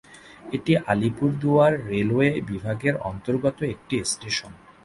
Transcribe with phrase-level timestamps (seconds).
[0.53, 4.51] এটি আলিপুরদুয়ার রেলওয়ে বিভাগের অন্তর্গত একটি স্টেশন।